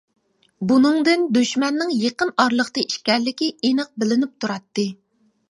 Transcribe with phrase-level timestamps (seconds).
[0.69, 4.89] بۇنىڭدىن دۈشمەننىڭ يېقىن ئارىلىقتا ئىكەنلىكى ئېنىق بىلىنىپ تۇراتتى.